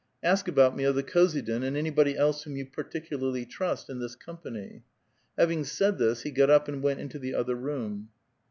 Ask 0.23 0.47
about 0.47 0.75
me 0.75 0.83
of 0.83 0.95
the 0.95 1.03
khozydin^ 1.03 1.63
and 1.63 1.77
anybody 1.77 2.17
else 2.17 2.41
whom 2.41 2.55
you 2.55 2.65
particularly 2.65 3.45
trust, 3.45 3.87
in 3.87 3.99
this 3.99 4.15
company." 4.15 4.81
Having 5.37 5.65
said 5.65 5.99
this, 5.99 6.23
he 6.23 6.31
got 6.31 6.49
up 6.49 6.67
and 6.67 6.81
went 6.81 6.99
into 6.99 7.19
the 7.19 7.35
other 7.35 7.53
room. 7.53 8.09